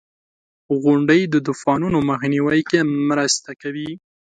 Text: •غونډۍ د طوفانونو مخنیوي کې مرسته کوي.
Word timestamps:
•غونډۍ 0.81 1.21
د 1.27 1.35
طوفانونو 1.47 1.97
مخنیوي 2.09 2.61
کې 2.69 2.79
مرسته 3.09 3.51
کوي. 3.61 3.89